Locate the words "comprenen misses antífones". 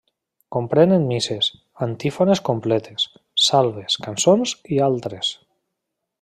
0.55-2.41